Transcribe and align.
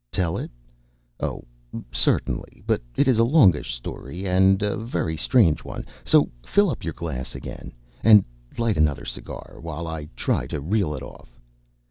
Tell 0.11 0.35
it? 0.35 0.49
Oh, 1.19 1.43
certainly; 1.91 2.63
but 2.65 2.81
it 2.97 3.07
is 3.07 3.19
a 3.19 3.23
longish 3.23 3.75
story 3.75 4.25
and 4.27 4.59
a 4.63 4.75
very 4.75 5.15
strange 5.15 5.63
one; 5.63 5.85
so 6.03 6.31
fill 6.43 6.71
up 6.71 6.83
your 6.83 6.93
glass 6.95 7.35
again, 7.35 7.71
and 8.03 8.25
light 8.57 8.77
another 8.77 9.05
cigar, 9.05 9.59
while 9.61 9.85
I 9.85 10.09
try 10.15 10.47
to 10.47 10.59
reel 10.59 10.95
it 10.95 11.03
off. 11.03 11.39